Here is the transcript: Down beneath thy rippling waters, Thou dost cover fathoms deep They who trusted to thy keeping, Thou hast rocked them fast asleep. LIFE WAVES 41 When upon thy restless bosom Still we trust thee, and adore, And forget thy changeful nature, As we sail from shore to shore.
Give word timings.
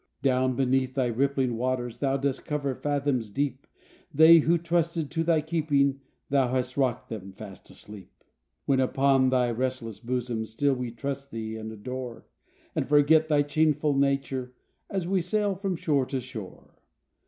Down 0.23 0.55
beneath 0.55 0.95
thy 0.95 1.05
rippling 1.05 1.57
waters, 1.57 1.99
Thou 1.99 2.17
dost 2.17 2.43
cover 2.43 2.73
fathoms 2.73 3.29
deep 3.29 3.67
They 4.11 4.39
who 4.39 4.57
trusted 4.57 5.11
to 5.11 5.23
thy 5.23 5.41
keeping, 5.41 6.01
Thou 6.31 6.47
hast 6.47 6.75
rocked 6.75 7.09
them 7.09 7.33
fast 7.33 7.69
asleep. 7.69 8.09
LIFE 8.65 8.79
WAVES 8.79 8.79
41 8.79 8.79
When 8.79 8.89
upon 8.89 9.29
thy 9.29 9.51
restless 9.51 9.99
bosom 9.99 10.47
Still 10.47 10.73
we 10.73 10.89
trust 10.89 11.29
thee, 11.29 11.55
and 11.55 11.71
adore, 11.71 12.25
And 12.73 12.89
forget 12.89 13.27
thy 13.27 13.43
changeful 13.43 13.93
nature, 13.95 14.55
As 14.89 15.07
we 15.07 15.21
sail 15.21 15.53
from 15.53 15.75
shore 15.75 16.07
to 16.07 16.19
shore. 16.19 16.81